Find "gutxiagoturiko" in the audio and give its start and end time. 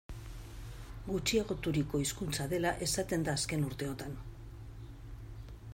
1.09-2.01